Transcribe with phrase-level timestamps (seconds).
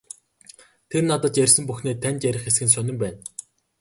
[0.89, 3.19] Тэр надад ярьсан бүхнээ танд ярих эсэх нь сонин байна.